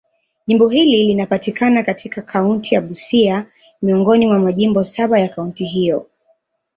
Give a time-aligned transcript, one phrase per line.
[0.47, 3.45] Jimbo hili linapatikana katika kaunti ya Busia,
[3.81, 6.05] miongoni mwa majimbo saba ya kaunti hiyo.